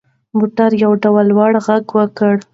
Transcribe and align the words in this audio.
موټر 0.37 0.69
یو 0.83 0.91
ډول 1.03 1.23
لوړ 1.31 1.51
غږ 1.65 1.85
وکړ. 1.97 2.33